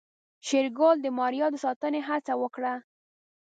شېرګل 0.47 0.97
د 1.01 1.07
ماريا 1.17 1.47
د 1.51 1.55
ساتنې 1.65 2.01
هڅه 2.09 2.33
وکړه. 2.41 2.73